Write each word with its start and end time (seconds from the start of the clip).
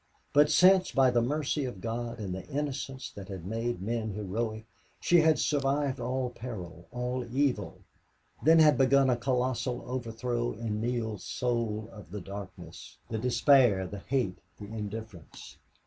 But 0.33 0.49
since, 0.49 0.91
by 0.91 1.11
the 1.11 1.21
mercy 1.21 1.63
of 1.65 1.79
God 1.79 2.17
and 2.17 2.33
the 2.33 2.47
innocence 2.47 3.11
that 3.11 3.27
had 3.27 3.45
made 3.45 3.83
men 3.83 4.09
heroic, 4.15 4.65
she 4.99 5.21
had 5.21 5.37
survived 5.37 5.99
all 5.99 6.31
peril, 6.31 6.87
all 6.91 7.23
evil, 7.31 7.77
then 8.41 8.57
had 8.57 8.79
begun 8.79 9.11
a 9.11 9.15
colossal 9.15 9.83
overthrow 9.85 10.53
in 10.53 10.81
Neale's 10.81 11.23
soul 11.23 11.87
of 11.91 12.09
the 12.09 12.19
darkness, 12.19 12.97
the 13.09 13.19
despair, 13.19 13.85
the 13.85 13.99
hate, 13.99 14.39
the 14.57 14.65
indifference. 14.65 15.57